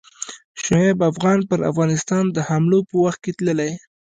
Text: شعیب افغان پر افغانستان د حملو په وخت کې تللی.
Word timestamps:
شعیب 0.63 0.97
افغان 1.11 1.39
پر 1.49 1.59
افغانستان 1.71 2.23
د 2.31 2.37
حملو 2.47 2.79
په 2.89 2.95
وخت 3.03 3.19
کې 3.25 3.31
تللی. 3.37 3.71